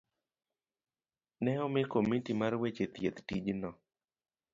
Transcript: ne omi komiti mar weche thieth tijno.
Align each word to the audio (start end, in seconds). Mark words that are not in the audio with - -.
ne 1.43 1.51
omi 1.65 1.81
komiti 1.91 2.31
mar 2.39 2.53
weche 2.61 2.85
thieth 2.93 3.19
tijno. 3.27 3.69